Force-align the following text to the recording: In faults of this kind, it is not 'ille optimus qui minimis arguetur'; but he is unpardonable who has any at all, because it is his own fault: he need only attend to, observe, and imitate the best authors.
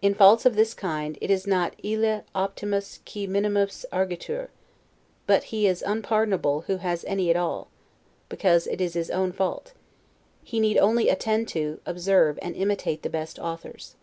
In 0.00 0.14
faults 0.14 0.46
of 0.46 0.56
this 0.56 0.72
kind, 0.72 1.18
it 1.20 1.30
is 1.30 1.46
not 1.46 1.74
'ille 1.84 2.24
optimus 2.34 3.00
qui 3.04 3.26
minimis 3.26 3.84
arguetur'; 3.92 4.48
but 5.26 5.42
he 5.52 5.66
is 5.66 5.82
unpardonable 5.86 6.62
who 6.68 6.78
has 6.78 7.04
any 7.04 7.28
at 7.28 7.36
all, 7.36 7.68
because 8.30 8.66
it 8.66 8.80
is 8.80 8.94
his 8.94 9.10
own 9.10 9.30
fault: 9.30 9.74
he 10.42 10.58
need 10.58 10.78
only 10.78 11.10
attend 11.10 11.48
to, 11.48 11.80
observe, 11.84 12.38
and 12.40 12.56
imitate 12.56 13.02
the 13.02 13.10
best 13.10 13.38
authors. 13.38 13.96